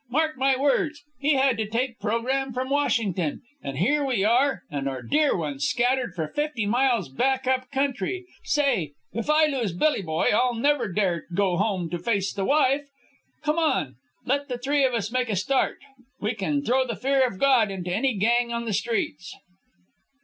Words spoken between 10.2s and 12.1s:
I'll never dare go home to